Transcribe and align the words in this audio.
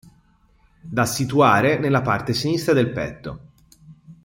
Da 0.81 1.05
situare 1.05 1.77
nella 1.77 2.01
parte 2.01 2.33
sinistra 2.33 2.73
del 2.73 2.89
petto. 2.91 3.39